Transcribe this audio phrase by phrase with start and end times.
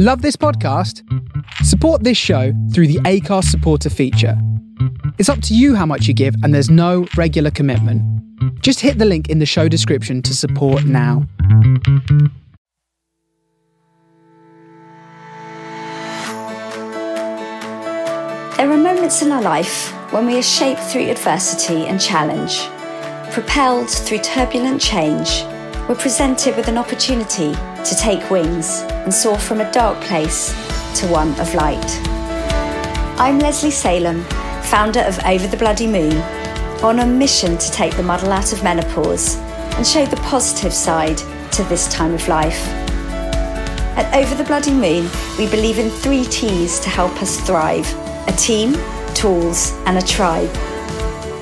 [0.00, 1.02] Love this podcast?
[1.64, 4.40] Support this show through the Acast supporter feature.
[5.18, 8.00] It's up to you how much you give, and there's no regular commitment.
[8.62, 11.26] Just hit the link in the show description to support now.
[18.56, 22.68] There are moments in our life when we are shaped through adversity and challenge,
[23.32, 25.42] propelled through turbulent change.
[25.88, 30.50] We're presented with an opportunity to take wings and soar from a dark place
[31.00, 31.82] to one of light.
[33.18, 34.22] I'm Lesley Salem,
[34.64, 36.12] founder of Over the Bloody Moon,
[36.82, 39.36] on a mission to take the muddle out of menopause
[39.76, 41.16] and show the positive side
[41.52, 42.68] to this time of life.
[43.96, 45.08] At Over the Bloody Moon,
[45.38, 47.90] we believe in three T's to help us thrive
[48.28, 48.76] a team,
[49.14, 50.54] tools, and a tribe.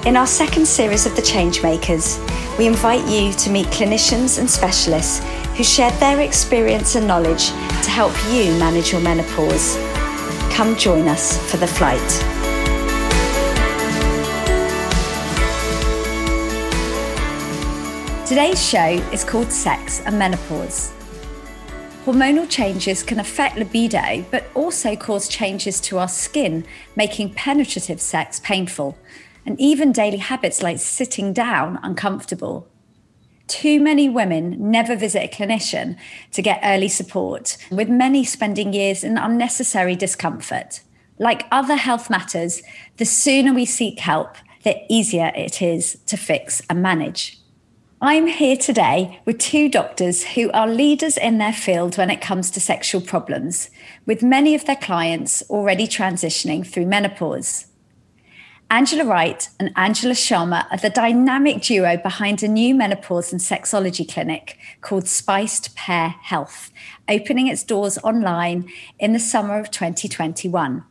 [0.07, 2.17] In our second series of The Changemakers,
[2.59, 5.19] we invite you to meet clinicians and specialists
[5.57, 9.77] who share their experience and knowledge to help you manage your menopause.
[10.55, 11.99] Come join us for the flight.
[18.29, 20.93] Today's show is called Sex and Menopause.
[22.05, 28.39] Hormonal changes can affect libido, but also cause changes to our skin, making penetrative sex
[28.39, 28.97] painful,
[29.47, 32.69] and even daily habits like sitting down uncomfortable.
[33.47, 35.97] Too many women never visit a clinician
[36.33, 40.81] to get early support, with many spending years in unnecessary discomfort.
[41.19, 42.61] Like other health matters,
[42.97, 47.39] the sooner we seek help, the easier it is to fix and manage.
[48.03, 52.51] I'm here today with two doctors who are leaders in their field when it comes
[52.51, 53.71] to sexual problems,
[54.05, 57.67] with many of their clients already transitioning through menopause.
[58.69, 64.11] Angela Wright and Angela Sharma are the dynamic duo behind a new menopause and sexology
[64.13, 66.73] clinic called Spiced Pear Health,
[67.09, 70.85] opening its doors online in the summer of 2021.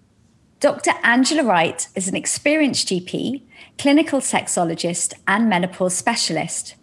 [0.62, 0.92] Dr.
[1.04, 3.42] Angela Wright is an experienced GP,
[3.78, 6.76] clinical sexologist, and menopause specialist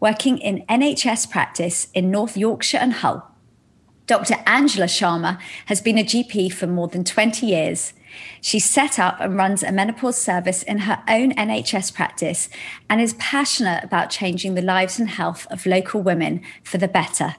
[0.00, 3.28] working in NHS practice in North Yorkshire and Hull.
[4.06, 4.36] Dr.
[4.46, 7.92] Angela Sharma has been a GP for more than 20 years.
[8.40, 12.48] She set up and runs a menopause service in her own NHS practice
[12.88, 17.36] and is passionate about changing the lives and health of local women for the better.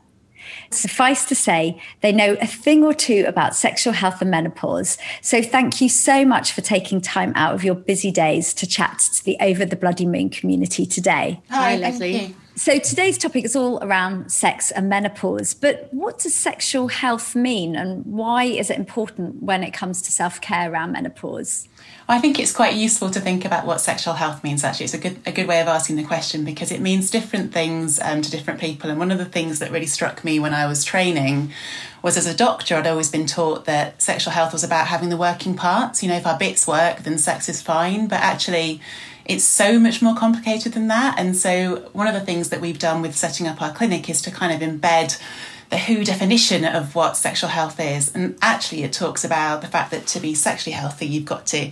[0.71, 4.97] Suffice to say, they know a thing or two about sexual health and menopause.
[5.21, 8.99] So thank you so much for taking time out of your busy days to chat
[9.15, 11.41] to the Over the Bloody Moon community today.
[11.49, 12.35] Hi, Hi Lesley.
[12.59, 15.53] So today's topic is all around sex and menopause.
[15.53, 20.11] But what does sexual health mean and why is it important when it comes to
[20.11, 21.69] self care around menopause?
[22.09, 24.65] I think it's quite useful to think about what sexual health means.
[24.65, 27.53] Actually, it's a good a good way of asking the question because it means different
[27.53, 28.89] things um, to different people.
[28.89, 31.53] And one of the things that really struck me when I was training
[32.01, 35.17] was as a doctor, I'd always been taught that sexual health was about having the
[35.17, 36.03] working parts.
[36.03, 38.09] You know, if our bits work, then sex is fine.
[38.09, 38.81] But actually,
[39.29, 41.19] it's so much more complicated than that.
[41.19, 44.23] And so, one of the things that we've done with setting up our clinic is
[44.23, 45.21] to kind of embed
[45.69, 48.13] the WHO definition of what sexual health is.
[48.13, 51.71] And actually, it talks about the fact that to be sexually healthy, you've got to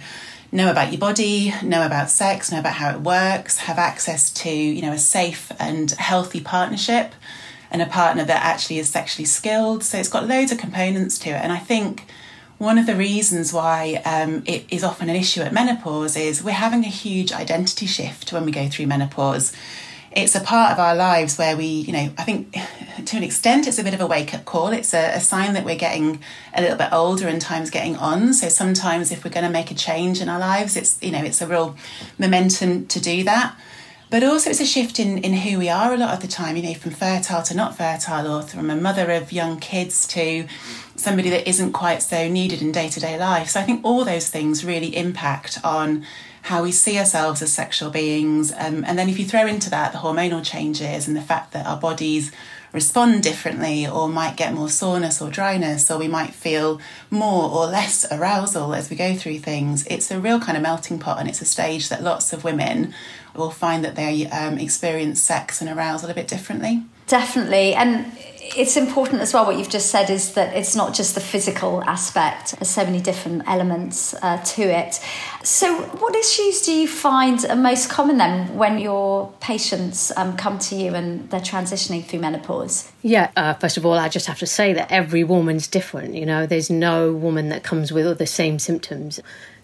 [0.52, 4.50] know about your body, know about sex, know about how it works, have access to,
[4.52, 7.14] you know, a safe and healthy partnership
[7.72, 9.84] and a partner that actually is sexually skilled.
[9.84, 11.42] So it's got loads of components to it.
[11.42, 12.06] And I think
[12.58, 16.52] one of the reasons why um, it is often an issue at menopause is we're
[16.52, 19.54] having a huge identity shift when we go through menopause.
[20.12, 22.54] It's a part of our lives where we, you know, I think
[23.06, 24.70] to an extent it's a bit of a wake up call.
[24.70, 26.20] It's a, a sign that we're getting
[26.56, 28.34] a little bit older and time's getting on.
[28.34, 31.24] So sometimes if we're going to make a change in our lives, it's, you know,
[31.24, 31.76] it's a real
[32.18, 33.56] momentum to do that
[34.10, 36.56] but also it's a shift in, in who we are a lot of the time,
[36.56, 40.48] you know, from fertile to not fertile, or from a mother of young kids to
[40.96, 43.50] somebody that isn't quite so needed in day to day life.
[43.50, 46.06] So I think all those things really impact on
[46.44, 48.54] how we see ourselves as sexual beings.
[48.54, 51.66] Um, and then if you throw into that the hormonal changes and the fact that
[51.66, 52.32] our bodies
[52.72, 56.80] respond differently or might get more soreness or dryness or we might feel
[57.10, 61.00] more or less arousal as we go through things it's a real kind of melting
[61.00, 62.94] pot and it's a stage that lots of women
[63.38, 66.84] will find that they um, experience sex and arousal a bit differently.
[67.08, 67.74] Definitely.
[67.74, 68.12] And
[68.56, 71.84] it's important as well what you've just said is that it's not just the physical
[71.84, 72.58] aspect.
[72.58, 75.00] There's so many different elements uh, to it.
[75.44, 80.60] So what issues do you find are most common then when your patients um, come
[80.60, 82.92] to you and they're transitioning through menopause?
[83.02, 86.26] Yeah uh, first of all i just have to say that every woman's different you
[86.26, 86.46] know?
[86.46, 89.20] There's no woman that comes with all the same symptoms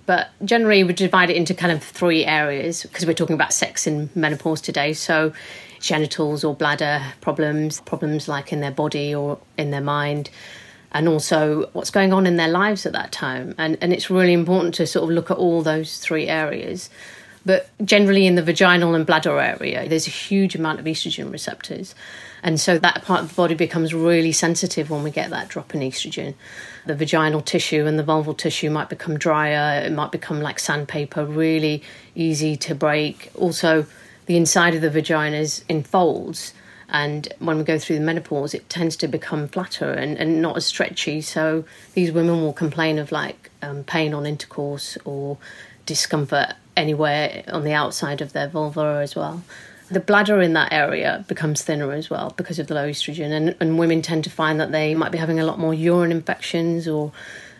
[0.05, 3.87] but generally, we divide it into kind of three areas because we're talking about sex
[3.87, 4.93] in menopause today.
[4.93, 5.33] So,
[5.79, 10.29] genitals or bladder problems, problems like in their body or in their mind,
[10.91, 13.55] and also what's going on in their lives at that time.
[13.57, 16.89] And, and it's really important to sort of look at all those three areas.
[17.45, 21.93] But generally, in the vaginal and bladder area, there's a huge amount of estrogen receptors.
[22.41, 25.75] And so that part of the body becomes really sensitive when we get that drop
[25.75, 26.35] in estrogen.
[26.85, 31.25] The vaginal tissue and the vulval tissue might become drier, it might become like sandpaper,
[31.25, 31.83] really
[32.15, 33.29] easy to break.
[33.35, 33.85] Also,
[34.25, 36.53] the inside of the vagina is in folds.
[36.89, 40.55] And when we go through the menopause, it tends to become flatter and, and not
[40.55, 41.21] as stretchy.
[41.21, 45.37] So these women will complain of like um, pain on intercourse or
[45.85, 49.43] discomfort anywhere on the outside of their vulva as well.
[49.89, 53.55] The bladder in that area becomes thinner as well because of the low estrogen, and,
[53.59, 56.87] and women tend to find that they might be having a lot more urine infections
[56.87, 57.11] or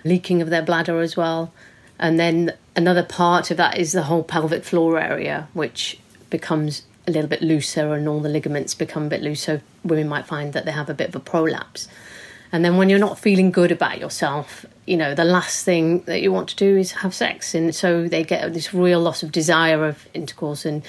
[0.04, 1.54] leaking of their bladder as well.
[2.00, 6.00] And then another part of that is the whole pelvic floor area, which
[6.30, 9.62] becomes a little bit looser and all the ligaments become a bit looser.
[9.84, 11.88] Women might find that they have a bit of a prolapse.
[12.54, 16.22] And then when you're not feeling good about yourself, you know, the last thing that
[16.22, 17.56] you want to do is have sex.
[17.56, 20.84] And so they get this real loss of desire of intercourse and,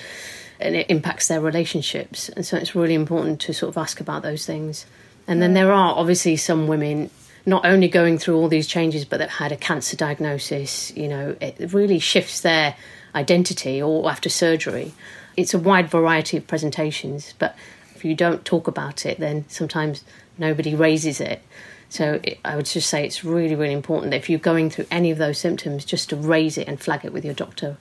[0.60, 2.28] and it impacts their relationships.
[2.28, 4.84] And so it's really important to sort of ask about those things.
[5.26, 7.08] And then there are obviously some women
[7.46, 10.94] not only going through all these changes, but they've had a cancer diagnosis.
[10.94, 12.76] You know, it really shifts their
[13.14, 14.92] identity or after surgery.
[15.34, 17.56] It's a wide variety of presentations, but
[17.94, 20.04] if you don't talk about it, then sometimes
[20.38, 21.42] nobody raises it.
[21.88, 24.86] So it, I would just say it's really, really important that if you're going through
[24.90, 27.76] any of those symptoms, just to raise it and flag it with your doctor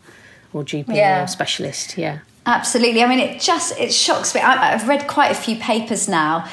[0.54, 1.24] or GP yeah.
[1.24, 1.98] or specialist.
[1.98, 3.04] Yeah, absolutely.
[3.04, 4.42] I mean, it just it shocks me.
[4.42, 6.48] I, I've read quite a few papers now,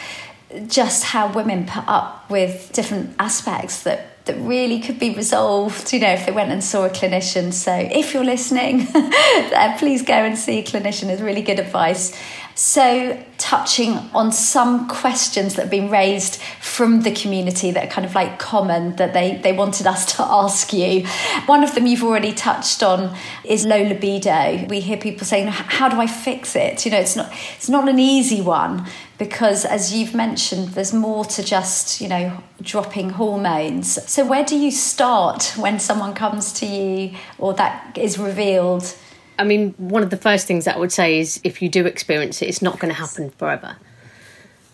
[0.68, 6.00] just how women put up with different aspects that that really could be resolved, you
[6.00, 7.52] know, if they went and saw a clinician.
[7.52, 8.86] So if you're listening,
[9.78, 12.16] please go and see a clinician is really good advice.
[12.62, 18.04] So, touching on some questions that have been raised from the community that are kind
[18.04, 21.06] of like common that they, they wanted us to ask you.
[21.46, 24.66] One of them you've already touched on is low libido.
[24.68, 26.84] We hear people saying, How do I fix it?
[26.84, 28.86] You know, it's not it's not an easy one
[29.16, 34.06] because as you've mentioned, there's more to just, you know, dropping hormones.
[34.06, 38.94] So where do you start when someone comes to you or that is revealed?
[39.40, 41.86] I mean, one of the first things that I would say is if you do
[41.86, 43.76] experience it, it's not going to happen forever.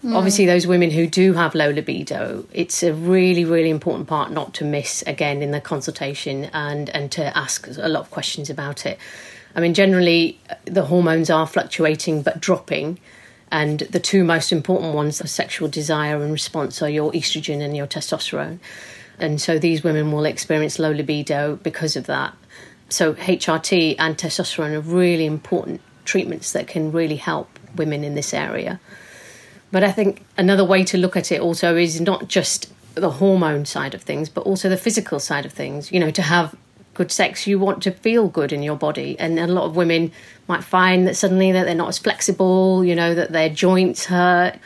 [0.04, 0.16] Mm.
[0.16, 4.54] Obviously, those women who do have low libido, it's a really, really important part not
[4.54, 8.84] to miss again in the consultation and, and to ask a lot of questions about
[8.84, 8.98] it.
[9.54, 12.98] I mean, generally, the hormones are fluctuating but dropping.
[13.52, 17.76] And the two most important ones for sexual desire and response are your estrogen and
[17.76, 18.58] your testosterone.
[19.20, 22.34] And so these women will experience low libido because of that.
[22.88, 28.32] So HRT and testosterone are really important treatments that can really help women in this
[28.32, 28.80] area.
[29.72, 33.66] But I think another way to look at it also is not just the hormone
[33.66, 35.92] side of things, but also the physical side of things.
[35.92, 36.54] You know, to have
[36.94, 39.18] good sex, you want to feel good in your body.
[39.18, 40.12] And a lot of women
[40.48, 44.58] might find that suddenly that they're not as flexible, you know, that their joints hurt.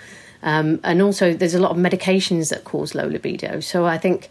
[0.43, 3.61] Um, and also, there's a lot of medications that cause low libido.
[3.61, 4.31] So I think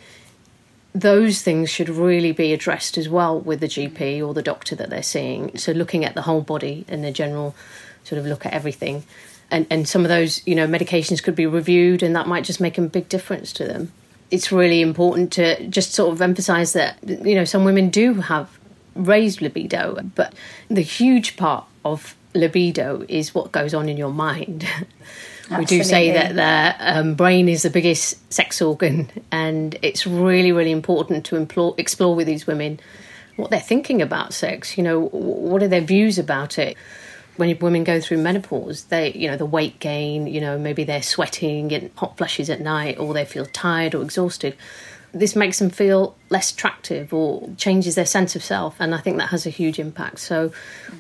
[0.94, 4.90] those things should really be addressed as well with the GP or the doctor that
[4.90, 5.56] they're seeing.
[5.58, 7.56] So looking at the whole body and the general
[8.04, 9.04] sort of look at everything.
[9.52, 12.60] And, and some of those, you know, medications could be reviewed and that might just
[12.60, 13.92] make a big difference to them.
[14.32, 18.60] It's really important to just sort of emphasize that, you know, some women do have
[18.96, 20.34] raised libido, but
[20.68, 24.68] the huge part of libido is what goes on in your mind.
[25.58, 30.52] We do say that the um, brain is the biggest sex organ, and it's really,
[30.52, 32.80] really important to implore, explore with these women
[33.36, 34.78] what they're thinking about sex.
[34.78, 36.78] You know, what are their views about it?
[37.38, 41.02] When women go through menopause, they, you know, the weight gain, you know, maybe they're
[41.02, 44.58] sweating and hot flushes at night, or they feel tired or exhausted.
[45.14, 49.18] This makes them feel less attractive or changes their sense of self, and I think
[49.18, 50.20] that has a huge impact.
[50.20, 50.52] So,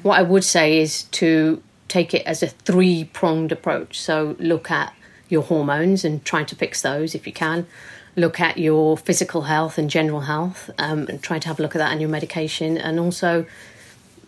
[0.02, 4.00] what I would say is to take it as a three pronged approach.
[4.00, 4.94] So look at
[5.28, 7.68] your hormones and try to fix those if you can.
[8.16, 11.76] Look at your physical health and general health um, and try to have a look
[11.76, 12.78] at that and your medication.
[12.78, 13.46] And also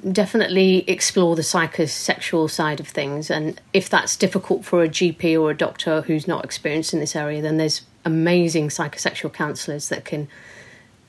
[0.09, 3.29] definitely explore the psychosexual side of things.
[3.29, 7.15] And if that's difficult for a GP or a doctor who's not experienced in this
[7.15, 10.27] area, then there's amazing psychosexual counsellors that can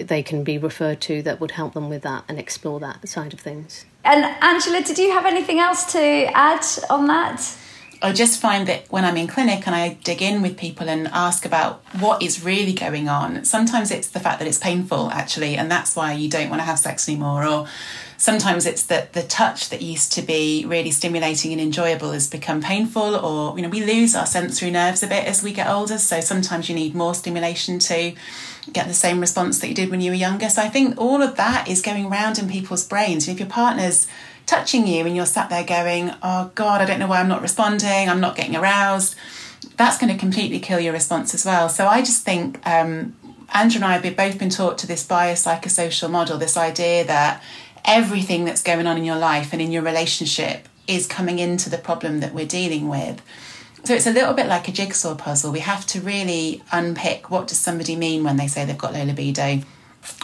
[0.09, 3.33] they can be referred to that would help them with that and explore that side
[3.33, 3.85] of things.
[4.05, 6.01] And Angela, did you have anything else to
[6.35, 7.57] add on that?
[8.05, 11.07] I just find that when I'm in clinic and I dig in with people and
[11.09, 15.57] ask about what is really going on, sometimes it's the fact that it's painful actually,
[15.57, 17.69] and that's why you don't want to have sex anymore, or
[18.17, 22.61] sometimes it's that the touch that used to be really stimulating and enjoyable has become
[22.61, 25.99] painful, or you know, we lose our sensory nerves a bit as we get older.
[25.99, 28.15] So sometimes you need more stimulation to
[28.73, 30.49] get the same response that you did when you were younger.
[30.49, 33.27] So I think all of that is going around in people's brains.
[33.27, 34.07] And if your partner's
[34.47, 37.43] touching you and you're sat there going, Oh God, I don't know why I'm not
[37.43, 39.17] responding, I'm not getting aroused,
[39.77, 41.69] that's going to completely kill your response as well.
[41.69, 43.17] So I just think um,
[43.55, 47.43] Andrew and I have both been taught to this biopsychosocial model, this idea that
[47.85, 51.79] everything that's going on in your life and in your relationship is coming into the
[51.79, 53.23] problem that we're dealing with.
[53.85, 55.51] So it's a little bit like a jigsaw puzzle.
[55.51, 59.03] We have to really unpick what does somebody mean when they say they've got low
[59.05, 59.61] libido.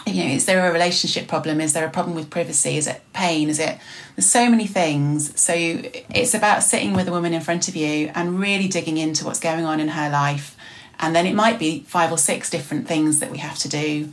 [0.07, 1.61] You know, is there a relationship problem?
[1.61, 2.77] Is there a problem with privacy?
[2.77, 3.49] Is it pain?
[3.49, 3.79] Is it
[4.17, 5.39] there's so many things.
[5.41, 9.25] So it's about sitting with a woman in front of you and really digging into
[9.25, 10.57] what's going on in her life.
[11.01, 14.13] And then it might be five or six different things that we have to do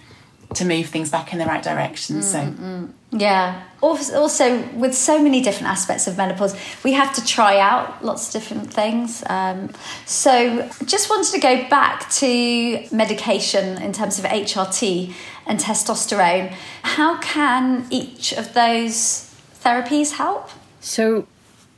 [0.53, 2.17] to move things back in the right direction.
[2.17, 2.85] Mm-hmm.
[2.85, 3.63] So yeah.
[3.81, 8.33] Also, with so many different aspects of menopause, we have to try out lots of
[8.33, 9.23] different things.
[9.27, 9.71] Um,
[10.05, 15.13] so, just wanted to go back to medication in terms of HRT
[15.45, 16.53] and testosterone.
[16.81, 19.33] How can each of those
[19.63, 20.49] therapies help?
[20.81, 21.27] So,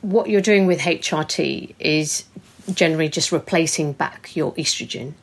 [0.00, 2.24] what you're doing with HRT is
[2.72, 5.14] generally just replacing back your estrogen.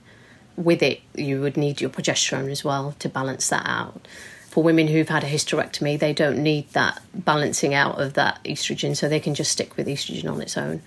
[0.57, 4.07] With it, you would need your progesterone as well to balance that out
[4.55, 8.95] for women who've had a hysterectomy, they don't need that balancing out of that estrogen,
[8.95, 10.81] so they can just stick with estrogen on its own.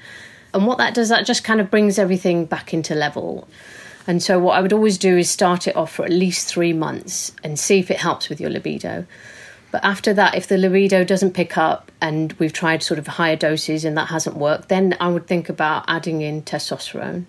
[0.55, 3.47] And what that does, that just kind of brings everything back into level.
[4.07, 6.73] And so, what I would always do is start it off for at least three
[6.73, 9.05] months and see if it helps with your libido.
[9.71, 13.37] But after that, if the libido doesn't pick up and we've tried sort of higher
[13.37, 17.27] doses and that hasn't worked, then I would think about adding in testosterone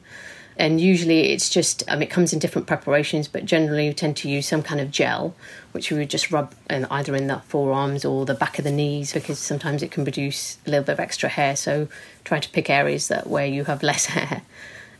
[0.60, 4.30] and usually it's just um, it comes in different preparations but generally we tend to
[4.30, 5.34] use some kind of gel
[5.72, 8.72] which we would just rub in, either in the forearms or the back of the
[8.72, 11.56] knees because sometimes it can produce a little bit of extra hair.
[11.56, 11.88] So
[12.24, 14.42] try to pick areas that where you have less hair.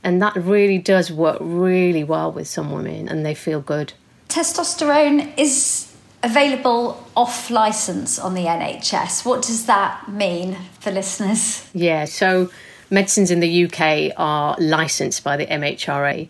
[0.04, 3.94] And that really does work really well with some women and they feel good.
[4.30, 11.66] Testosterone is available off license on the NHS what does that mean for listeners?
[11.74, 12.50] Yeah so
[12.90, 16.28] medicines in the UK are licensed by the MHRA.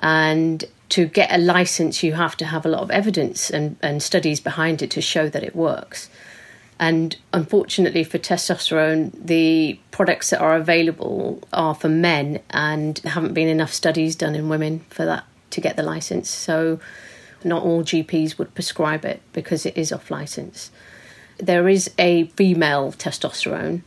[0.00, 4.02] And to get a license, you have to have a lot of evidence and, and
[4.02, 6.10] studies behind it to show that it works.
[6.80, 13.48] And unfortunately for testosterone, the products that are available are for men, and haven't been
[13.48, 16.30] enough studies done in women for that to get the license.
[16.30, 16.80] So,
[17.44, 20.70] not all GPs would prescribe it because it is off license.
[21.38, 23.82] There is a female testosterone,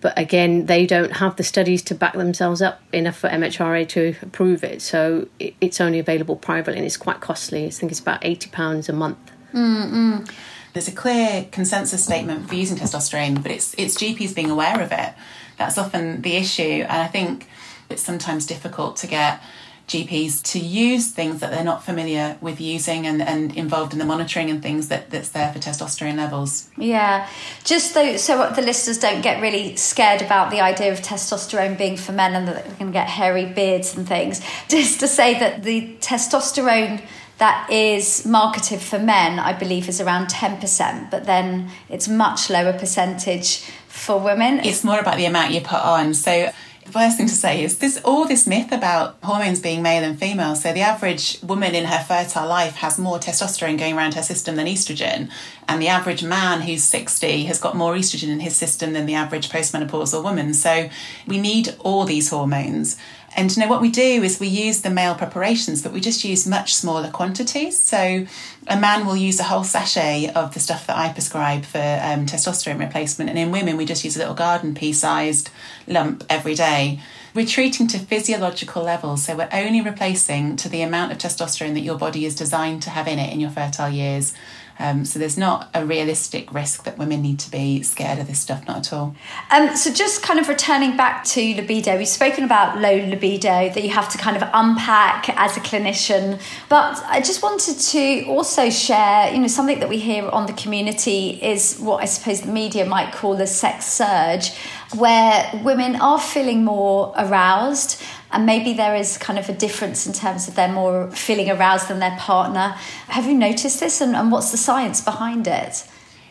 [0.00, 4.14] but again, they don't have the studies to back themselves up enough for MHRA to
[4.22, 4.80] approve it.
[4.80, 7.66] So it's only available privately and it's quite costly.
[7.66, 9.18] I think it's about £80 a month.
[9.52, 10.30] Mm-mm.
[10.72, 14.92] There's a clear consensus statement for using testosterone, but it's, it's GPs being aware of
[14.92, 15.12] it.
[15.58, 16.62] That's often the issue.
[16.62, 17.48] And I think
[17.90, 19.42] it's sometimes difficult to get
[19.90, 24.04] GPs to use things that they're not familiar with using and, and involved in the
[24.04, 26.70] monitoring and things that, that's there for testosterone levels.
[26.76, 27.28] Yeah,
[27.64, 31.96] just so, so the listeners don't get really scared about the idea of testosterone being
[31.96, 34.40] for men and that they're going to get hairy beards and things.
[34.68, 37.02] Just to say that the testosterone
[37.38, 42.74] that is marketed for men, I believe, is around 10%, but then it's much lower
[42.74, 44.60] percentage for women.
[44.60, 46.14] It's more about the amount you put on.
[46.14, 46.52] So
[46.90, 50.54] first thing to say is this all this myth about hormones being male and female.
[50.54, 54.56] So the average woman in her fertile life has more testosterone going around her system
[54.56, 55.30] than estrogen,
[55.68, 59.14] and the average man who's 60 has got more estrogen in his system than the
[59.14, 60.54] average postmenopausal woman.
[60.54, 60.90] So
[61.26, 62.96] we need all these hormones.
[63.36, 66.24] And you know what we do is we use the male preparations, but we just
[66.24, 67.78] use much smaller quantities.
[67.78, 68.26] So
[68.68, 72.26] a man will use a whole sachet of the stuff that I prescribe for um,
[72.26, 75.50] testosterone replacement, and in women we just use a little garden pea sized
[75.86, 77.00] lump every day.
[77.32, 81.80] We're treating to physiological levels, so we're only replacing to the amount of testosterone that
[81.80, 84.34] your body is designed to have in it in your fertile years.
[84.80, 88.40] Um, so there's not a realistic risk that women need to be scared of this
[88.40, 89.14] stuff, not at all.
[89.50, 93.82] Um, so just kind of returning back to libido, we've spoken about low libido that
[93.82, 98.70] you have to kind of unpack as a clinician, but I just wanted to also
[98.70, 102.52] share, you know, something that we hear on the community is what I suppose the
[102.52, 104.56] media might call a sex surge,
[104.96, 110.12] where women are feeling more aroused and maybe there is kind of a difference in
[110.12, 112.76] terms of they're more feeling aroused than their partner.
[113.08, 115.86] Have you noticed this and, and what's the science behind it?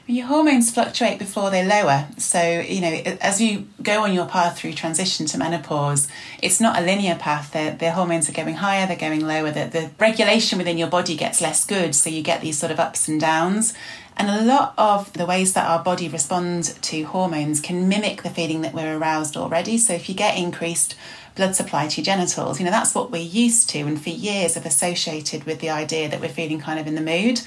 [0.07, 2.07] Your hormones fluctuate before they lower.
[2.17, 2.87] So, you know,
[3.21, 6.07] as you go on your path through transition to menopause,
[6.41, 7.51] it's not a linear path.
[7.51, 9.51] The, the hormones are going higher, they're going lower.
[9.51, 11.93] The, the regulation within your body gets less good.
[11.93, 13.75] So you get these sort of ups and downs.
[14.17, 18.31] And a lot of the ways that our body responds to hormones can mimic the
[18.31, 19.77] feeling that we're aroused already.
[19.77, 20.95] So if you get increased
[21.39, 24.55] blood supply to your genitals, you know, that's what we're used to and for years
[24.55, 27.41] have associated with the idea that we're feeling kind of in the mood.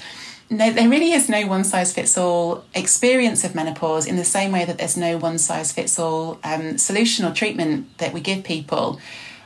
[0.49, 4.51] No, there really is no one size fits all experience of menopause in the same
[4.51, 8.43] way that there's no one size fits all um, solution or treatment that we give
[8.43, 8.99] people.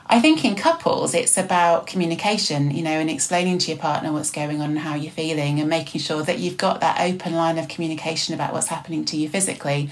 [0.06, 4.30] I think in couples, it's about communication, you know, and explaining to your partner what's
[4.30, 7.58] going on and how you're feeling, and making sure that you've got that open line
[7.58, 9.90] of communication about what's happening to you physically.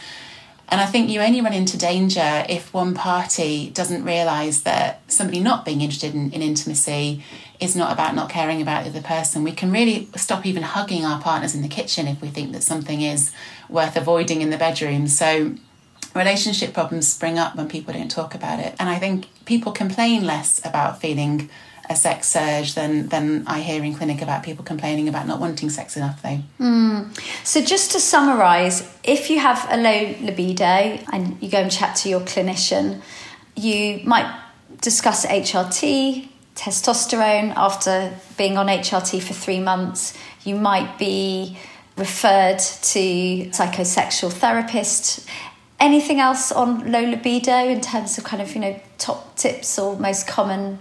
[0.69, 5.39] And I think you only run into danger if one party doesn't realise that somebody
[5.39, 7.23] not being interested in, in, intimacy
[7.61, 9.45] is not about not caring about the other person.
[9.45, 12.65] We can really stop even hugging our partners in the kitchen if we think that
[12.65, 13.33] something is
[13.69, 15.07] worth avoiding in the bedroom.
[15.07, 15.55] So
[16.17, 18.75] relationship problems spring up when people don't talk about it.
[18.81, 21.49] And I think people complain less about feeling
[21.89, 25.71] a sex surge than than I hear in clinic about people complaining about not wanting
[25.71, 26.41] sex enough though.
[26.61, 27.47] Mm.
[27.47, 30.65] So just to summarize, if you have a low libido
[31.13, 33.03] and you go and chat to your clinician,
[33.55, 34.29] you might
[34.81, 41.57] discuss HRT, testosterone after being on HRT for 3 months, you might be
[41.97, 43.01] referred to
[43.53, 45.27] psychosexual therapist
[45.79, 49.99] anything else on low libido in terms of kind of you know top tips or
[49.99, 50.79] most common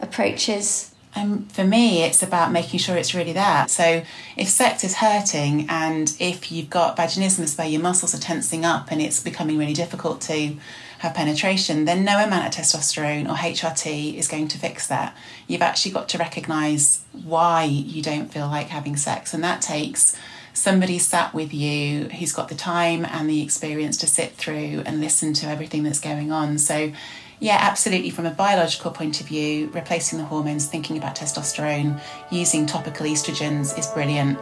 [0.00, 0.92] approaches?
[1.14, 3.66] Um, for me, it's about making sure it's really there.
[3.68, 4.02] So,
[4.36, 8.92] if sex is hurting and if you've got vaginismus where your muscles are tensing up
[8.92, 10.56] and it's becoming really difficult to
[10.98, 15.16] have penetration, then no amount of testosterone or HRT is going to fix that.
[15.46, 20.18] You've actually got to recognize why you don't feel like having sex, and that takes
[20.52, 25.00] somebody sat with you who's got the time and the experience to sit through and
[25.00, 26.58] listen to everything that's going on.
[26.58, 26.92] So,
[27.40, 28.10] yeah, absolutely.
[28.10, 32.00] From a biological point of view, replacing the hormones, thinking about testosterone,
[32.30, 34.38] using topical estrogens is brilliant.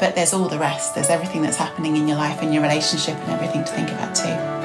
[0.00, 0.94] But there's all the rest.
[0.94, 4.14] There's everything that's happening in your life and your relationship and everything to think about
[4.14, 4.63] too.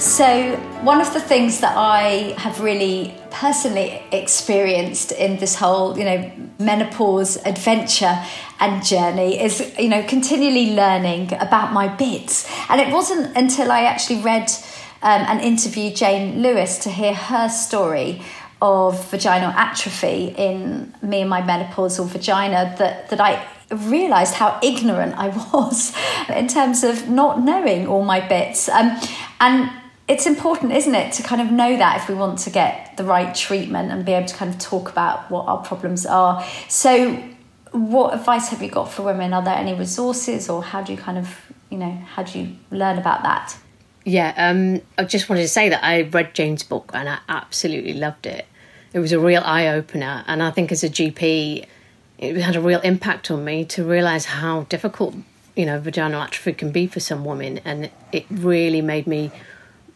[0.00, 6.06] So, one of the things that I have really personally experienced in this whole, you
[6.06, 8.18] know, menopause adventure
[8.60, 12.50] and journey is, you know, continually learning about my bits.
[12.70, 14.50] And it wasn't until I actually read
[15.02, 18.22] um, and interviewed Jane Lewis to hear her story
[18.62, 25.14] of vaginal atrophy in me and my menopausal vagina that, that I realized how ignorant
[25.18, 25.94] I was
[26.34, 28.66] in terms of not knowing all my bits.
[28.70, 28.98] Um,
[29.40, 29.70] and
[30.10, 33.04] it's important, isn't it, to kind of know that if we want to get the
[33.04, 36.44] right treatment and be able to kind of talk about what our problems are.
[36.68, 37.22] So,
[37.70, 39.32] what advice have you got for women?
[39.32, 41.38] Are there any resources, or how do you kind of,
[41.70, 43.56] you know, how do you learn about that?
[44.04, 47.92] Yeah, um, I just wanted to say that I read Jane's book and I absolutely
[47.92, 48.46] loved it.
[48.92, 51.66] It was a real eye opener, and I think as a GP,
[52.18, 55.14] it had a real impact on me to realise how difficult
[55.54, 59.30] you know vaginal atrophy can be for some women, and it really made me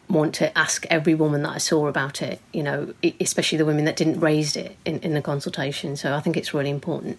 [0.08, 3.84] want to ask every woman that I saw about it, you know, especially the women
[3.86, 5.96] that didn't raise it in, in the consultation.
[5.96, 7.18] So I think it's really important.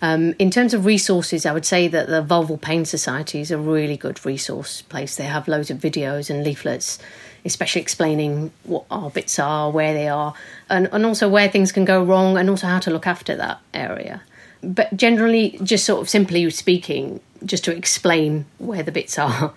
[0.00, 3.58] Um, in terms of resources, I would say that the Vulval Pain Society is a
[3.58, 5.14] really good resource place.
[5.14, 6.98] They have loads of videos and leaflets,
[7.44, 10.34] especially explaining what our bits are, where they are,
[10.68, 13.60] and, and also where things can go wrong, and also how to look after that
[13.72, 14.22] area.
[14.60, 19.54] But generally, just sort of simply speaking, just to explain where the bits are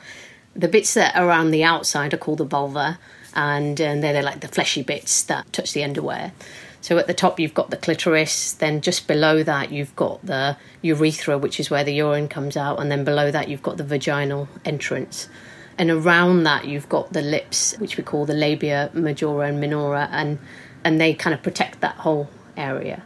[0.55, 2.97] the bits that are around the outside are called the vulva,
[3.33, 6.31] and, and they're, they're like the fleshy bits that touch the underwear.
[6.81, 10.55] So at the top you've got the clitoris, then just below that you've got the
[10.81, 13.83] urethra, which is where the urine comes out, and then below that you've got the
[13.83, 15.27] vaginal entrance.
[15.77, 20.07] And around that you've got the lips, which we call the labia majora and minora,
[20.11, 20.39] and
[20.83, 23.03] and they kind of protect that whole area.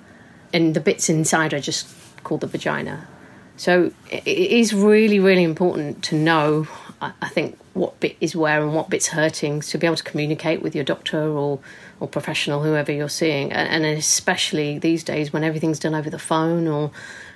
[0.51, 1.87] And the bits inside are just
[2.23, 3.07] called the vagina.
[3.55, 6.67] So it is really, really important to know
[7.01, 10.61] I, think what bit is where and what bit's hurting to be able to communicate
[10.61, 11.59] with your doctor or
[11.99, 13.51] or professional whoever you're seeing.
[13.51, 16.91] And, and especially these days when everything's done over the phone or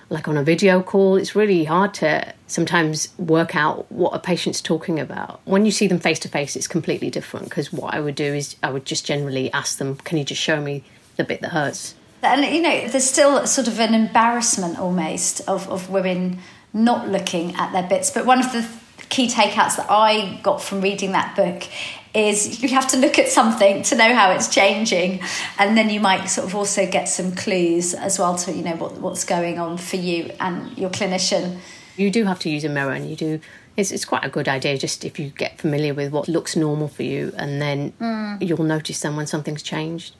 [0.09, 4.61] like on a video call it's really hard to sometimes work out what a patient's
[4.61, 5.41] talking about.
[5.45, 8.33] When you see them face to face it's completely different because what i would do
[8.33, 10.83] is i would just generally ask them can you just show me
[11.15, 11.95] the bit that hurts?
[12.21, 16.39] And you know there's still sort of an embarrassment almost of, of women
[16.73, 18.09] not looking at their bits.
[18.09, 18.67] But one of the
[19.09, 21.63] key takeouts that I got from reading that book
[22.13, 25.19] is you have to look at something to know how it's changing.
[25.57, 28.75] And then you might sort of also get some clues as well to you know
[28.75, 31.57] what, what's going on for you and your clinician.
[31.97, 33.39] You do have to use a mirror and you do
[33.75, 36.87] it's, it's quite a good idea just if you get familiar with what looks normal
[36.87, 38.47] for you and then mm.
[38.47, 40.15] you'll notice then when something's changed.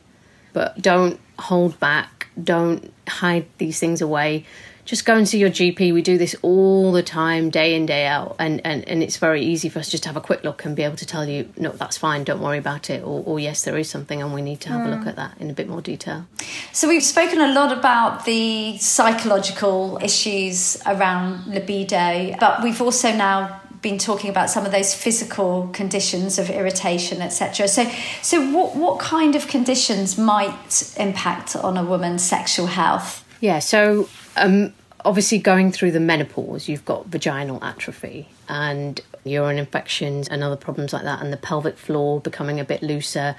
[0.54, 2.28] But don't hold back.
[2.43, 4.46] Don't hide these things away
[4.86, 5.93] just go and see your GP.
[5.93, 8.36] We do this all the time, day in, day out.
[8.39, 10.76] And, and, and it's very easy for us just to have a quick look and
[10.76, 13.04] be able to tell you, no, that's fine, don't worry about it.
[13.04, 14.88] Or, or yes, there is something and we need to have mm.
[14.88, 15.10] a look hmm.
[15.10, 16.26] at that in a bit more detail.
[16.72, 23.62] So we've spoken a lot about the psychological issues around libido, but we've also now
[23.82, 27.67] been talking about some of those physical conditions of irritation, etc.
[27.67, 27.89] So,
[28.22, 33.24] so what what kind of conditions might impact on a woman's sexual health?
[33.43, 40.29] Yeah, so um, obviously, going through the menopause, you've got vaginal atrophy and urine infections
[40.29, 43.36] and other problems like that, and the pelvic floor becoming a bit looser,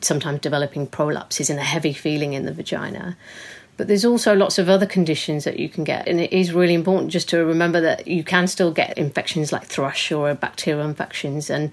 [0.00, 3.14] sometimes developing prolapses and a heavy feeling in the vagina.
[3.76, 6.72] But there's also lots of other conditions that you can get, and it is really
[6.72, 11.50] important just to remember that you can still get infections like thrush or bacterial infections,
[11.50, 11.72] and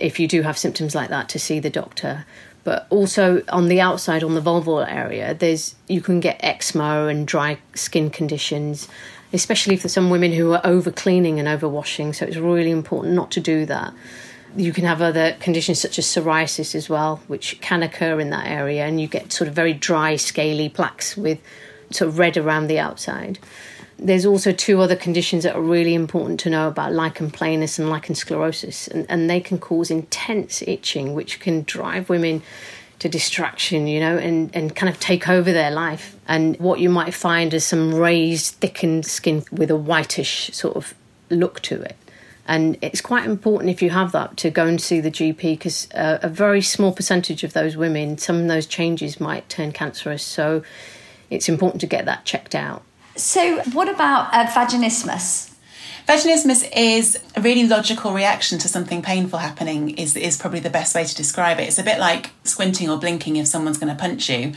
[0.00, 2.24] if you do have symptoms like that, to see the doctor
[2.64, 7.26] but also on the outside on the vulval area there's you can get eczema and
[7.26, 8.88] dry skin conditions
[9.34, 13.14] especially for some women who are over cleaning and over washing so it's really important
[13.14, 13.92] not to do that.
[14.56, 18.46] You can have other conditions such as psoriasis as well which can occur in that
[18.46, 21.40] area and you get sort of very dry scaly plaques with
[21.90, 23.38] sort of red around the outside
[23.98, 27.88] there's also two other conditions that are really important to know about lichen planus and
[27.88, 32.42] lichen sclerosis, and, and they can cause intense itching, which can drive women
[32.98, 36.16] to distraction, you know, and, and kind of take over their life.
[36.26, 40.94] And what you might find is some raised, thickened skin with a whitish sort of
[41.30, 41.96] look to it.
[42.46, 45.90] And it's quite important if you have that to go and see the GP because
[45.92, 50.22] uh, a very small percentage of those women, some of those changes might turn cancerous.
[50.22, 50.62] So
[51.30, 52.82] it's important to get that checked out.
[53.16, 55.52] So, what about uh, vaginismus?
[56.08, 60.94] Vaginismus is a really logical reaction to something painful happening, is, is probably the best
[60.94, 61.68] way to describe it.
[61.68, 64.52] It's a bit like squinting or blinking if someone's going to punch you.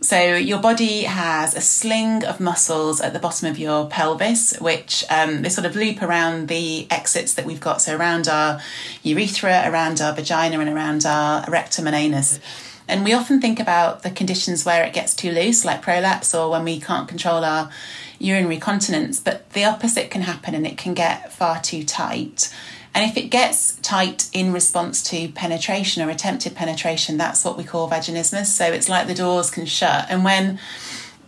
[0.00, 5.04] So, your body has a sling of muscles at the bottom of your pelvis, which
[5.10, 7.82] um, they sort of loop around the exits that we've got.
[7.82, 8.62] So, around our
[9.02, 12.40] urethra, around our vagina, and around our rectum and anus.
[12.90, 16.50] And we often think about the conditions where it gets too loose, like prolapse, or
[16.50, 17.70] when we can't control our
[18.18, 22.54] urinary continence, but the opposite can happen and it can get far too tight.
[22.94, 27.64] And if it gets tight in response to penetration or attempted penetration, that's what we
[27.64, 28.46] call vaginismus.
[28.46, 30.06] So it's like the doors can shut.
[30.10, 30.58] And when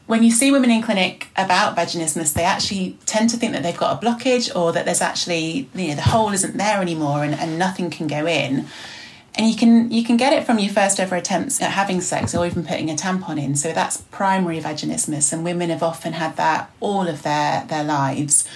[0.07, 3.77] when you see women in clinic about vaginismus, they actually tend to think that they've
[3.77, 7.35] got a blockage or that there's actually, you know, the hole isn't there anymore and,
[7.35, 8.67] and nothing can go in
[9.35, 12.35] and you can you can get it from your first ever attempts at having sex
[12.35, 13.57] or even putting a tampon in.
[13.57, 18.47] So that's primary vaginismus and women have often had that all of their their lives.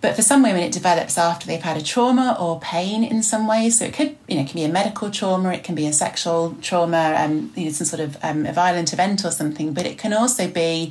[0.00, 3.46] But for some women it develops after they've had a trauma or pain in some
[3.46, 3.68] way.
[3.68, 5.92] So it could you know it can be a medical trauma it can be a
[5.92, 9.74] sexual trauma um, you know some sort of um, a violent event or something.
[9.74, 10.90] But it can also be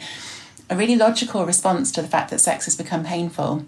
[0.69, 3.65] a really logical response to the fact that sex has become painful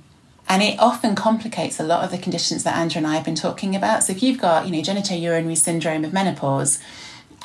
[0.49, 3.35] and it often complicates a lot of the conditions that Andrew and I have been
[3.35, 4.03] talking about.
[4.03, 6.79] So if you've got, you know, genitourinary syndrome of menopause,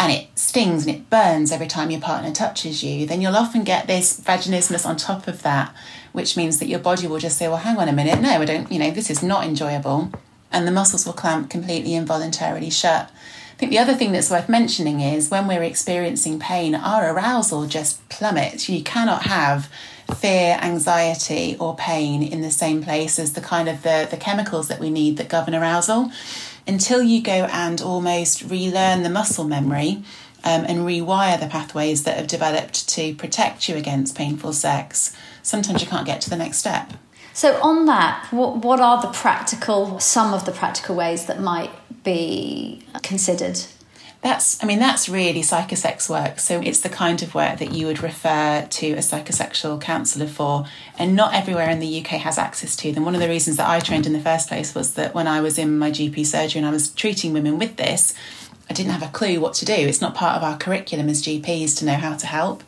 [0.01, 3.63] and it stings and it burns every time your partner touches you, then you'll often
[3.63, 5.73] get this vaginismus on top of that,
[6.13, 8.45] which means that your body will just say, well, hang on a minute, no, I
[8.45, 10.11] don't, you know, this is not enjoyable.
[10.51, 13.11] And the muscles will clamp completely involuntarily shut.
[13.53, 17.67] I think the other thing that's worth mentioning is when we're experiencing pain, our arousal
[17.67, 18.69] just plummets.
[18.69, 19.71] You cannot have
[20.17, 24.69] fear, anxiety, or pain in the same place as the kind of the, the chemicals
[24.69, 26.11] that we need that govern arousal
[26.67, 30.03] until you go and almost relearn the muscle memory
[30.45, 35.83] um, and rewire the pathways that have developed to protect you against painful sex, sometimes
[35.83, 36.93] you can't get to the next step.
[37.33, 41.71] So, on that, what, what are the practical, some of the practical ways that might
[42.05, 43.61] be considered
[44.25, 46.41] that's, I mean, that's really psychosex work.
[46.41, 50.65] So it's the kind of work that you would refer to a psychosexual counsellor for,
[50.99, 53.05] and not everywhere in the UK has access to them.
[53.05, 55.43] One of the reasons that I trained in the first place was that when I
[55.43, 58.15] was in my GP surgery and I was treating women with this,
[58.71, 59.75] I didn't have a clue what to do.
[59.75, 62.63] It's not part of our curriculum as GPs to know how to help.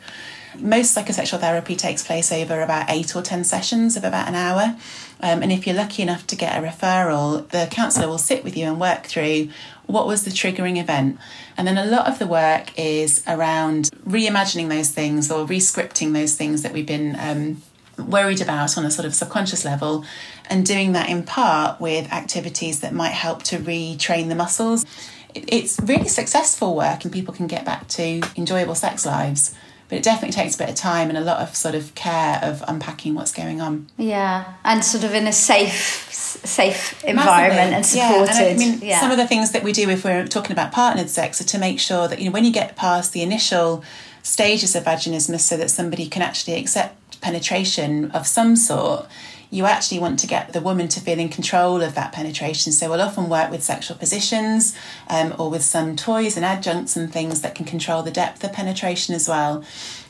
[0.59, 4.75] Most psychosexual therapy takes place over about eight or 10 sessions of about an hour.
[5.21, 8.55] Um, and if you're lucky enough to get a referral, the counsellor will sit with
[8.55, 9.49] you and work through
[9.85, 11.17] what was the triggering event.
[11.57, 16.35] And then a lot of the work is around reimagining those things or rescripting those
[16.35, 17.61] things that we've been um,
[17.97, 20.05] worried about on a sort of subconscious level,
[20.49, 24.85] and doing that in part with activities that might help to retrain the muscles.
[25.33, 29.55] It's really successful work, and people can get back to enjoyable sex lives
[29.89, 32.39] but it definitely takes a bit of time and a lot of sort of care
[32.43, 33.87] of unpacking what's going on.
[33.97, 37.75] Yeah, and sort of in a safe, safe environment Massively.
[37.75, 38.33] and supported.
[38.33, 38.99] Yeah, and I mean, yeah.
[38.99, 41.57] some of the things that we do if we're talking about partnered sex are to
[41.57, 43.83] make sure that you know when you get past the initial
[44.23, 49.07] stages of vaginismus so that somebody can actually accept penetration of some sort,
[49.49, 52.71] you actually want to get the woman to feel in control of that penetration.
[52.71, 54.75] So we'll often work with sexual positions
[55.09, 58.53] um, or with some toys and adjuncts and things that can control the depth of
[58.53, 59.63] penetration as well.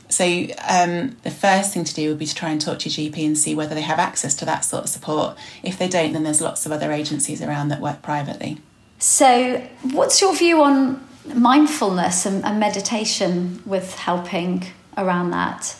[0.09, 0.25] So
[0.67, 3.25] um, the first thing to do would be to try and talk to your GP
[3.25, 5.37] and see whether they have access to that sort of support.
[5.63, 8.57] If they don't, then there's lots of other agencies around that work privately.
[8.99, 9.59] So,
[9.91, 14.65] what's your view on mindfulness and, and meditation with helping
[14.97, 15.75] around that?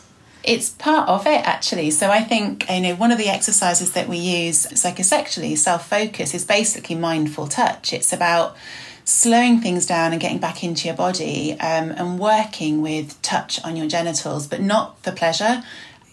[0.48, 1.92] It's part of it actually.
[1.92, 6.34] So I think you know one of the exercises that we use psychosexually, self focus,
[6.34, 7.92] is basically mindful touch.
[7.92, 8.56] It's about
[9.04, 13.76] slowing things down and getting back into your body um, and working with touch on
[13.76, 15.64] your genitals, but not for pleasure.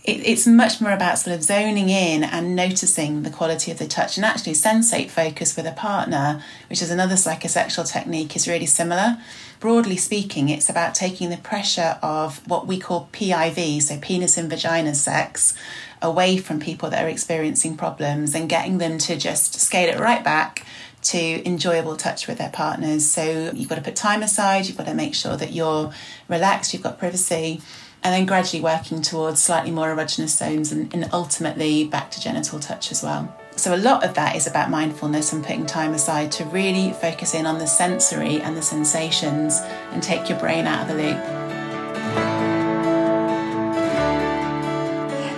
[0.04, 3.86] It, it's much more about sort of zoning in and noticing the quality of the
[3.86, 8.66] touch and actually sensate focus with a partner, which is another psychosexual technique, is really
[8.66, 9.16] similar.
[9.60, 14.50] Broadly speaking, it's about taking the pressure of what we call PIV, so penis and
[14.50, 15.54] vagina sex,
[16.02, 20.22] away from people that are experiencing problems and getting them to just scale it right
[20.22, 20.66] back
[21.00, 23.06] to enjoyable touch with their partners.
[23.10, 25.92] So you've got to put time aside, you've got to make sure that you're
[26.28, 27.62] relaxed, you've got privacy,
[28.04, 32.60] and then gradually working towards slightly more erogenous zones and, and ultimately back to genital
[32.60, 33.34] touch as well.
[33.56, 37.34] So, a lot of that is about mindfulness and putting time aside to really focus
[37.34, 39.60] in on the sensory and the sensations
[39.92, 41.44] and take your brain out of the loop.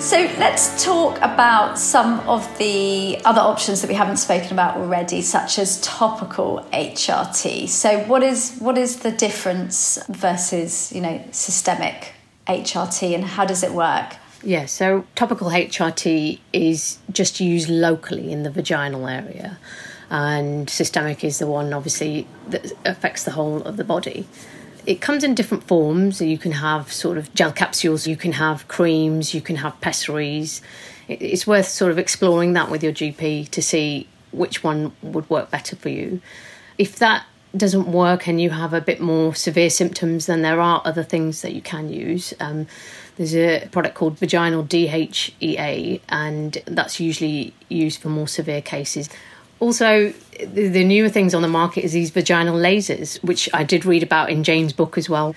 [0.00, 5.20] So let's talk about some of the other options that we haven't spoken about already,
[5.20, 7.68] such as topical HRT.
[7.68, 12.12] So what is what is the difference versus you know systemic
[12.48, 14.16] HRT, and how does it work?
[14.42, 19.58] Yeah, so topical HRT is just used locally in the vaginal area,
[20.10, 24.28] and systemic is the one obviously that affects the whole of the body.
[24.86, 26.20] It comes in different forms.
[26.20, 30.62] You can have sort of gel capsules, you can have creams, you can have pessaries.
[31.08, 35.50] It's worth sort of exploring that with your GP to see which one would work
[35.50, 36.20] better for you.
[36.78, 37.24] If that
[37.58, 41.42] doesn't work and you have a bit more severe symptoms, then there are other things
[41.42, 42.34] that you can use.
[42.40, 42.66] Um,
[43.16, 49.08] there's a product called vaginal DHEA, and that's usually used for more severe cases.
[49.58, 54.02] Also, the, newer things on the market is these vaginal lasers, which I did read
[54.02, 55.34] about in Jane's book as well.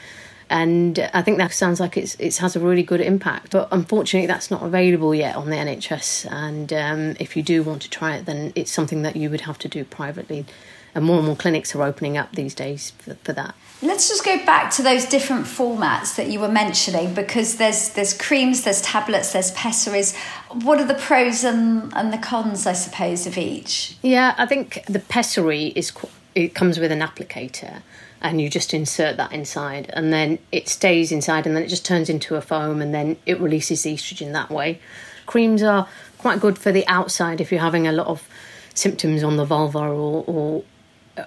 [0.49, 4.25] And I think that sounds like it's it has a really good impact, but unfortunately
[4.25, 6.29] that's not available yet on the NHS.
[6.31, 9.41] And um, if you do want to try it, then it's something that you would
[9.41, 10.45] have to do privately.
[10.95, 13.55] And more and more clinics are opening up these days for, for that.
[13.81, 18.13] Let's just go back to those different formats that you were mentioning because there's there's
[18.13, 20.17] creams, there's tablets, there's pessaries.
[20.51, 23.97] What are the pros and, and the cons, I suppose, of each?
[24.01, 25.93] Yeah, I think the pessary is
[26.35, 27.81] it comes with an applicator
[28.21, 31.85] and you just insert that inside and then it stays inside and then it just
[31.85, 34.79] turns into a foam and then it releases the estrogen that way.
[35.25, 38.27] Creams are quite good for the outside if you're having a lot of
[38.73, 40.63] symptoms on the vulva or, or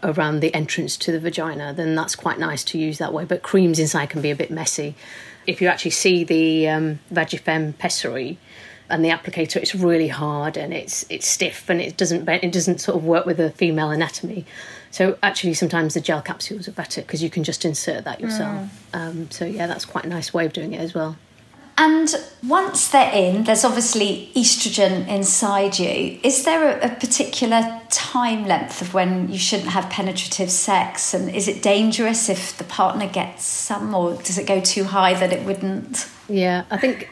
[0.03, 3.25] around the entrance to the vagina, then that's quite nice to use that way.
[3.25, 4.95] But creams inside can be a bit messy.
[5.47, 8.39] If you actually see the um, Vagifem pessary
[8.89, 12.81] and the applicator, it's really hard and it's it's stiff and it doesn't it doesn't
[12.81, 14.45] sort of work with the female anatomy.
[14.91, 18.69] So actually, sometimes the gel capsules are better because you can just insert that yourself.
[18.93, 18.99] Mm.
[18.99, 21.17] Um, so yeah, that's quite a nice way of doing it as well.
[21.79, 22.15] And
[22.47, 26.19] once they're in, there's obviously estrogen inside you.
[26.23, 31.15] Is there a, a, particular time length of when you shouldn't have penetrative sex?
[31.15, 35.15] And is it dangerous if the partner gets some, or does it go too high
[35.15, 36.09] that it wouldn't?
[36.29, 37.09] Yeah, I think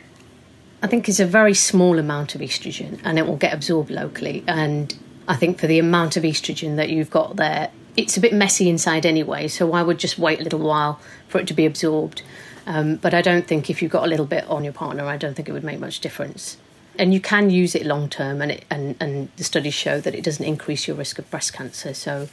[0.83, 4.44] I think it's a very small amount of estrogen, and it will get absorbed locally.
[4.46, 4.94] And
[5.29, 8.68] I think for the amount of estrogen that you've got there, it's a bit messy
[8.68, 9.49] inside anyway.
[9.49, 12.23] So I would just wait a little while for it to be absorbed.
[12.70, 15.16] Um, but I don't think if you've got a little bit on your partner, I
[15.16, 16.56] don't think it would make much difference.
[16.96, 20.22] And you can use it long term, and, and and the studies show that it
[20.22, 22.28] doesn't increase your risk of breast cancer, so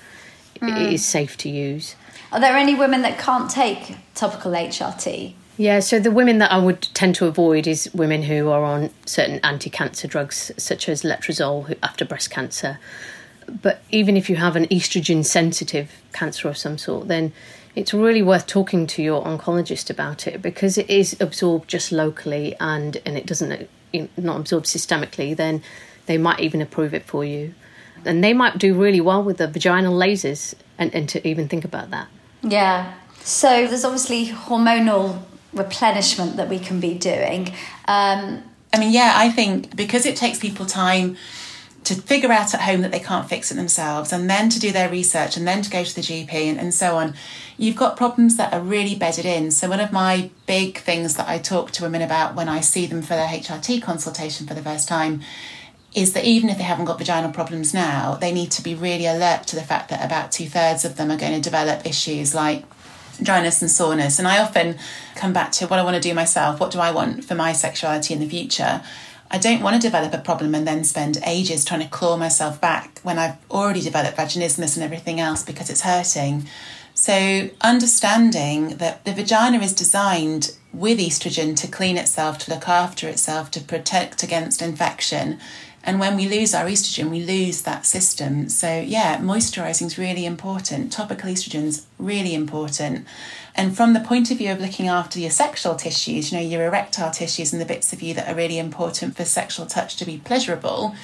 [0.59, 0.85] mm.
[0.85, 1.95] it is safe to use.
[2.31, 5.33] Are there any women that can't take topical HRT?
[5.57, 8.91] Yeah, so the women that I would tend to avoid is women who are on
[9.07, 12.77] certain anti-cancer drugs, such as letrozole after breast cancer.
[13.63, 17.33] But even if you have an estrogen sensitive cancer of some sort, then
[17.77, 22.55] it's really worth talking to your oncologist about it because it is absorbed just locally
[22.59, 23.69] and and it doesn't
[24.17, 25.61] not absorb systemically then
[26.07, 27.53] they might even approve it for you.
[28.03, 31.65] And they might do really well with the vaginal lasers and, and to even think
[31.65, 32.07] about that.
[32.41, 32.93] Yeah.
[33.19, 35.21] So there's obviously hormonal
[35.53, 37.53] replenishment that we can be doing.
[37.87, 41.15] Um, i mean yeah i think because it takes people time
[41.87, 44.73] to figure out at home that they can't fix it themselves and then to do
[44.73, 47.13] their research and then to go to the GP and, and so on,
[47.57, 49.51] you've got problems that are really bedded in.
[49.51, 52.85] So, one of my big things that I talk to women about when I see
[52.85, 55.21] them for their HRT consultation for the first time
[55.95, 59.07] is that even if they haven't got vaginal problems now, they need to be really
[59.07, 62.35] alert to the fact that about two thirds of them are going to develop issues
[62.35, 62.63] like
[63.21, 64.19] dryness and soreness.
[64.19, 64.77] And I often
[65.15, 66.59] come back to what I want to do myself.
[66.59, 68.83] What do I want for my sexuality in the future?
[69.29, 72.61] I don't want to develop a problem and then spend ages trying to claw myself
[72.61, 76.47] back when I've already developed vaginismus and everything else because it's hurting.
[76.99, 83.07] So, understanding that the vagina is designed with estrogen to clean itself, to look after
[83.07, 85.37] itself, to protect against infection.
[85.83, 88.49] And when we lose our estrogen, we lose that system.
[88.49, 90.91] So, yeah, moisturizing is really important.
[90.91, 93.05] Topical estrogen's really important.
[93.53, 96.65] And from the point of view of looking after your sexual tissues, you know, your
[96.65, 100.05] erectile tissues and the bits of you that are really important for sexual touch to
[100.05, 100.95] be pleasurable,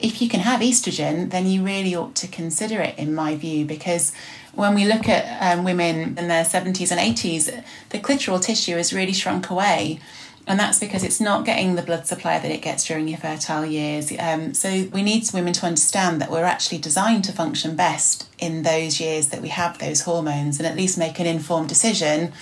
[0.00, 3.64] if you can have estrogen, then you really ought to consider it, in my view,
[3.64, 4.12] because
[4.58, 8.92] when we look at um, women in their 70s and 80s, the clitoral tissue has
[8.92, 10.00] really shrunk away.
[10.48, 13.64] And that's because it's not getting the blood supply that it gets during your fertile
[13.64, 14.12] years.
[14.18, 18.62] Um, so we need women to understand that we're actually designed to function best in
[18.62, 22.32] those years that we have those hormones and at least make an informed decision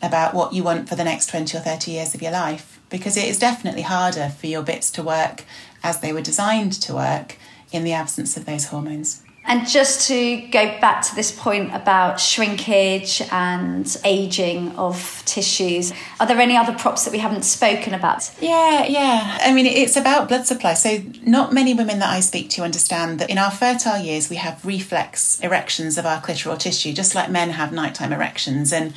[0.00, 2.80] about what you want for the next 20 or 30 years of your life.
[2.88, 5.44] Because it is definitely harder for your bits to work
[5.82, 7.36] as they were designed to work
[7.72, 9.22] in the absence of those hormones.
[9.48, 16.26] And just to go back to this point about shrinkage and aging of tissues, are
[16.26, 18.30] there any other props that we haven't spoken about?
[18.42, 19.38] Yeah, yeah.
[19.40, 20.74] I mean, it's about blood supply.
[20.74, 24.36] So, not many women that I speak to understand that in our fertile years, we
[24.36, 28.70] have reflex erections of our clitoral tissue, just like men have nighttime erections.
[28.70, 28.92] And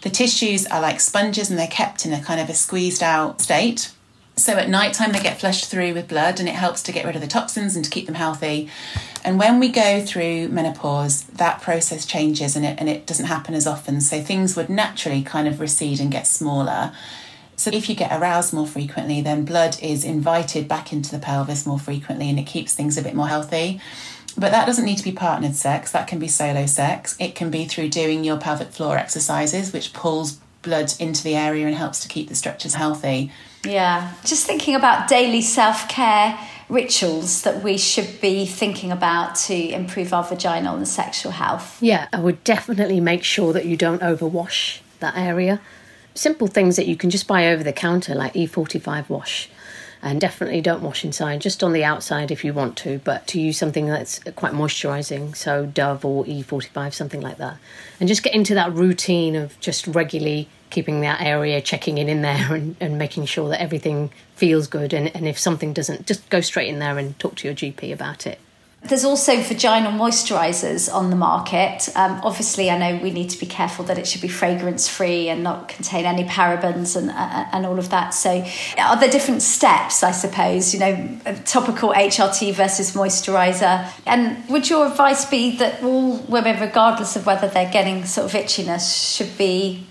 [0.00, 3.40] the tissues are like sponges and they're kept in a kind of a squeezed out
[3.40, 3.92] state.
[4.42, 7.06] So at night time, they get flushed through with blood and it helps to get
[7.06, 8.68] rid of the toxins and to keep them healthy.
[9.24, 13.54] And when we go through menopause, that process changes and it, and it doesn't happen
[13.54, 14.00] as often.
[14.00, 16.92] So things would naturally kind of recede and get smaller.
[17.54, 21.64] So if you get aroused more frequently, then blood is invited back into the pelvis
[21.64, 23.80] more frequently and it keeps things a bit more healthy.
[24.36, 27.14] But that doesn't need to be partnered sex, that can be solo sex.
[27.20, 31.68] It can be through doing your pelvic floor exercises, which pulls blood into the area
[31.68, 33.30] and helps to keep the structures healthy.
[33.64, 39.54] Yeah, just thinking about daily self care rituals that we should be thinking about to
[39.54, 41.80] improve our vaginal and sexual health.
[41.82, 45.60] Yeah, I would definitely make sure that you don't overwash that area.
[46.14, 49.50] Simple things that you can just buy over the counter, like E45 wash.
[50.04, 53.40] And definitely don't wash inside, just on the outside if you want to, but to
[53.40, 57.56] use something that's quite moisturising, so Dove or E45, something like that.
[58.00, 62.22] And just get into that routine of just regularly keeping that area, checking in in
[62.22, 64.92] there, and, and making sure that everything feels good.
[64.92, 67.92] And, and if something doesn't, just go straight in there and talk to your GP
[67.92, 68.40] about it.
[68.84, 71.88] There's also vaginal moisturisers on the market.
[71.94, 75.28] Um, obviously, I know we need to be careful that it should be fragrance free
[75.28, 78.10] and not contain any parabens and uh, and all of that.
[78.10, 78.44] So,
[78.78, 80.02] are there different steps?
[80.02, 83.88] I suppose you know, topical HRT versus moisturiser.
[84.04, 88.40] And would your advice be that all women, regardless of whether they're getting sort of
[88.40, 89.86] itchiness, should be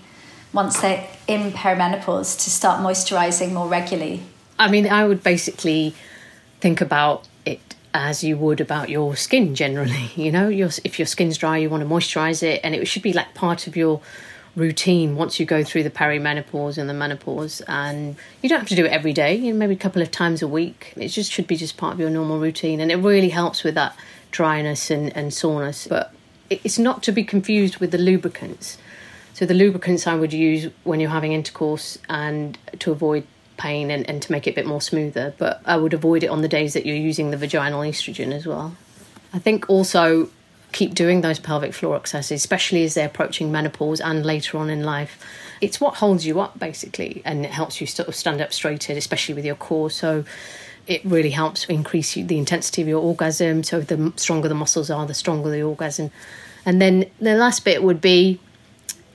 [0.52, 4.22] once they're in perimenopause to start moisturising more regularly?
[4.58, 5.94] I mean, I would basically
[6.60, 7.60] think about it
[7.94, 10.10] as you would about your skin generally.
[10.16, 13.02] You know, your, if your skin's dry, you want to moisturize it, and it should
[13.02, 14.00] be like part of your
[14.54, 17.62] routine once you go through the perimenopause and the menopause.
[17.66, 20.10] And you don't have to do it every day, you know, maybe a couple of
[20.10, 20.92] times a week.
[20.96, 23.74] It just should be just part of your normal routine, and it really helps with
[23.74, 23.96] that
[24.30, 25.86] dryness and, and soreness.
[25.86, 26.14] But
[26.50, 28.78] it's not to be confused with the lubricants.
[29.34, 34.08] So the lubricants I would use when you're having intercourse and to avoid pain and,
[34.08, 36.48] and to make it a bit more smoother, but I would avoid it on the
[36.48, 38.76] days that you're using the vaginal estrogen as well.
[39.32, 40.28] I think also
[40.72, 44.84] keep doing those pelvic floor exercises, especially as they're approaching menopause and later on in
[44.84, 45.22] life.
[45.60, 48.92] It's what holds you up basically, and it helps you sort of stand up straighter,
[48.94, 49.90] especially with your core.
[49.90, 50.24] So
[50.86, 53.62] it really helps increase the intensity of your orgasm.
[53.62, 56.10] So the stronger the muscles are, the stronger the orgasm.
[56.66, 58.40] And then the last bit would be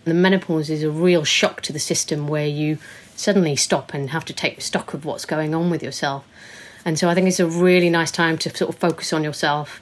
[0.10, 2.78] the menopause is a real shock to the system where you
[3.16, 6.26] suddenly stop and have to take stock of what's going on with yourself.
[6.86, 9.82] And so I think it's a really nice time to sort of focus on yourself,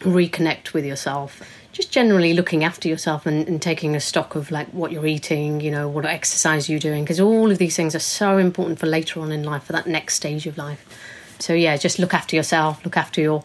[0.00, 1.42] reconnect with yourself,
[1.72, 5.60] just generally looking after yourself and, and taking a stock of like what you're eating,
[5.60, 8.86] you know, what exercise you're doing, because all of these things are so important for
[8.86, 10.86] later on in life, for that next stage of life.
[11.38, 13.42] So yeah, just look after yourself, look after your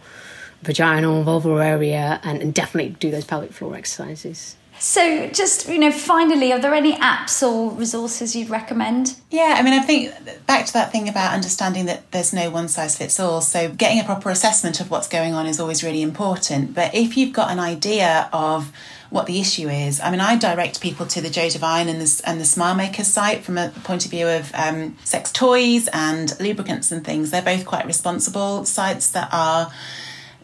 [0.62, 4.56] vaginal, vulvar area, and, and definitely do those pelvic floor exercises.
[4.80, 9.16] So, just you know, finally, are there any apps or resources you'd recommend?
[9.32, 10.14] Yeah, I mean, I think
[10.46, 13.42] back to that thing about understanding that there's no one size fits all.
[13.42, 16.74] So, getting a proper assessment of what's going on is always really important.
[16.76, 18.72] But if you've got an idea of
[19.10, 20.00] what the issue is.
[20.02, 23.08] I mean, I direct people to the Jo Divine and the, and the Smile Makers
[23.08, 27.32] site from a point of view of um, sex toys and lubricants and things.
[27.32, 29.72] They're both quite responsible sites that are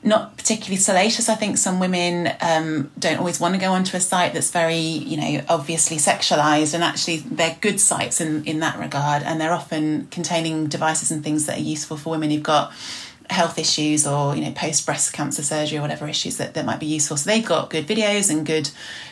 [0.03, 1.29] not particularly salacious.
[1.29, 4.75] I think some women um, don't always want to go onto a site that's very,
[4.75, 9.53] you know, obviously sexualized, and actually they're good sites in, in that regard, and they're
[9.53, 12.73] often containing devices and things that are useful for women who've got
[13.29, 16.79] health issues or you know post breast cancer surgery or whatever issues that, that might
[16.79, 18.69] be useful so they've got good videos and good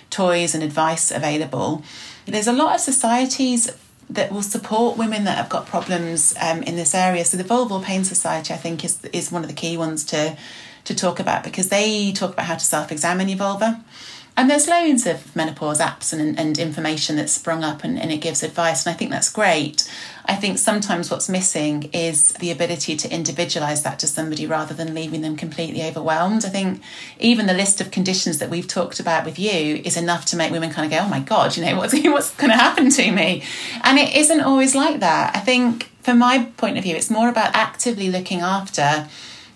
[0.10, 1.82] toys and advice available
[2.26, 3.72] there's a lot of societies
[4.10, 7.82] that will support women that have got problems um, in this area so the vulval
[7.82, 10.38] pain society i think is is one of the key ones to
[10.86, 13.84] to talk about because they talk about how to self-examine your vulva
[14.38, 18.22] and there's loads of menopause apps and, and information that's sprung up and, and it
[18.22, 19.92] gives advice, and I think that's great.
[20.26, 24.96] I think sometimes what's missing is the ability to individualize that to somebody rather than
[24.96, 26.46] leaving them completely overwhelmed.
[26.46, 26.82] I think
[27.20, 30.52] even the list of conditions that we've talked about with you is enough to make
[30.52, 33.12] women kind of go, oh my God, you know, what's, what's going to happen to
[33.12, 33.44] me?
[33.84, 35.36] And it isn't always like that.
[35.36, 39.08] I think, from my point of view, it's more about actively looking after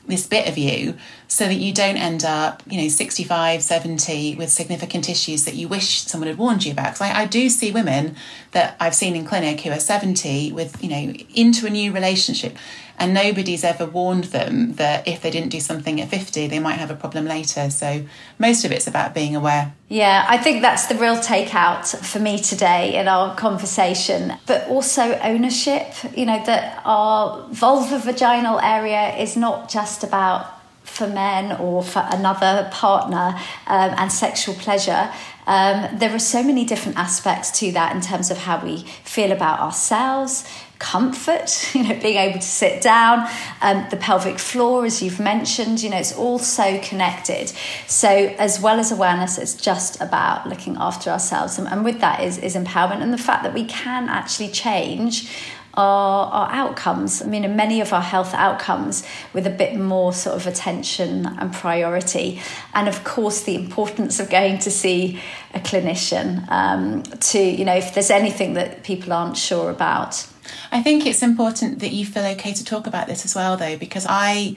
[0.07, 0.95] this bit of you
[1.28, 5.67] so that you don't end up, you know, 65, 70 with significant issues that you
[5.67, 6.93] wish someone had warned you about.
[6.93, 8.15] Because I, I, do see women
[8.51, 12.57] that I've seen in clinic who are 70 with, you know, into a new relationship
[12.97, 16.76] and nobody's ever warned them that if they didn't do something at 50, they might
[16.76, 17.69] have a problem later.
[17.69, 18.05] So
[18.39, 19.73] most of it's about being aware.
[19.89, 25.19] Yeah, I think that's the real takeout for me today in our conversation, but also
[25.19, 30.54] ownership, you know, that our vulva vaginal area is not just about
[30.86, 35.11] for men or for another partner um, and sexual pleasure.
[35.47, 39.31] Um, there are so many different aspects to that in terms of how we feel
[39.31, 40.47] about ourselves,
[40.79, 43.27] comfort, you know, being able to sit down,
[43.61, 47.51] um, the pelvic floor, as you've mentioned, you know, it's all so connected.
[47.88, 51.59] So, as well as awareness, it's just about looking after ourselves.
[51.59, 55.29] And, and with that is, is empowerment and the fact that we can actually change
[55.78, 57.21] our, our outcomes.
[57.21, 61.53] I mean, many of our health outcomes with a bit more sort of attention and
[61.53, 62.41] priority.
[62.73, 65.21] And of course, the importance of going to see
[65.53, 70.28] a clinician um, to, you know, if there's anything that people aren't sure about.
[70.71, 73.78] I think it's important that you feel okay to talk about this as well, though,
[73.78, 74.55] because I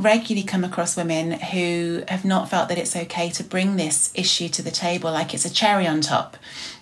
[0.00, 4.48] regularly come across women who have not felt that it's okay to bring this issue
[4.48, 6.36] to the table like it's a cherry on top.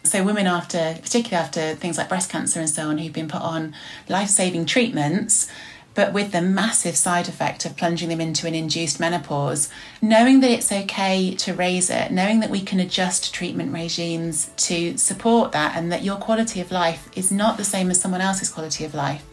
[0.04, 3.42] So, women after, particularly after things like breast cancer and so on, who've been put
[3.42, 3.74] on
[4.08, 5.48] life saving treatments,
[5.94, 9.68] but with the massive side effect of plunging them into an induced menopause,
[10.00, 14.96] knowing that it's okay to raise it, knowing that we can adjust treatment regimes to
[14.96, 18.48] support that, and that your quality of life is not the same as someone else's
[18.48, 19.24] quality of life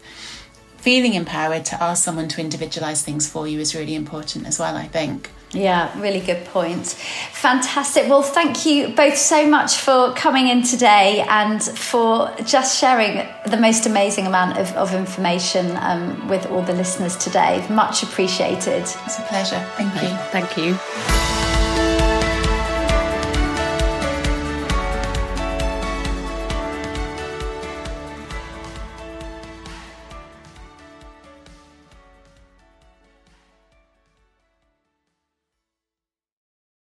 [0.86, 4.76] feeling empowered to ask someone to individualize things for you is really important as well,
[4.76, 5.28] I think.
[5.50, 6.86] Yeah, really good point.
[7.32, 8.08] Fantastic.
[8.08, 13.56] Well, thank you both so much for coming in today and for just sharing the
[13.56, 17.66] most amazing amount of, of information um, with all the listeners today.
[17.68, 18.82] Much appreciated.
[18.82, 19.58] It's a pleasure.
[19.74, 20.16] Thank you.
[20.30, 21.25] Thank you.